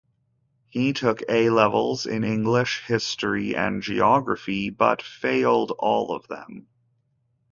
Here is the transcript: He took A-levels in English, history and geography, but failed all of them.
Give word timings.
He 0.67 0.93
took 0.93 1.21
A-levels 1.29 2.07
in 2.07 2.23
English, 2.23 2.83
history 2.87 3.55
and 3.55 3.83
geography, 3.83 4.71
but 4.71 4.99
failed 4.99 5.73
all 5.77 6.11
of 6.11 6.27
them. 6.27 6.65